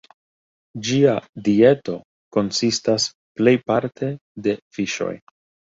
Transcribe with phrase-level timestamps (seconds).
[0.87, 1.13] Ĝia
[1.47, 1.99] dieto
[2.39, 3.07] konsistas
[3.37, 4.13] plejparte
[4.49, 5.15] de fiŝoj.